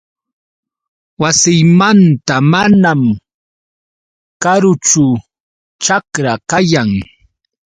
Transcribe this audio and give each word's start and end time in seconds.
Wasiymanta 1.21 2.35
manam 2.51 3.01
karuchu 4.41 5.05
ćhakra 5.83 6.33
kayan. 6.49 6.89